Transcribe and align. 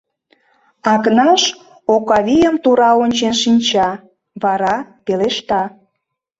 Акнаш 0.93 1.41
Окавийым 1.93 2.55
тура 2.63 2.89
ончен 3.03 3.33
шинча, 3.41 3.89
вара 4.43 4.75
пелешта: 5.05 5.61